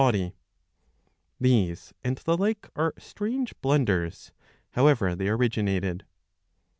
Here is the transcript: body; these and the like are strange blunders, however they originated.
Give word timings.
body; 0.01 0.33
these 1.39 1.93
and 2.03 2.17
the 2.25 2.35
like 2.35 2.67
are 2.75 2.91
strange 2.97 3.53
blunders, 3.61 4.31
however 4.71 5.13
they 5.15 5.29
originated. 5.29 6.03